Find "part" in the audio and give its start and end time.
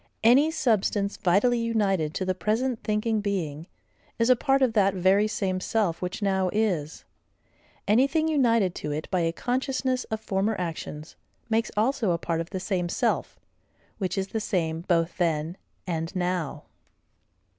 4.35-4.63, 12.17-12.41